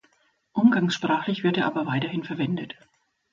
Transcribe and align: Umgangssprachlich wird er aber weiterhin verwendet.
Umgangssprachlich 0.53 1.43
wird 1.43 1.57
er 1.57 1.67
aber 1.67 1.85
weiterhin 1.85 2.23
verwendet. 2.23 2.73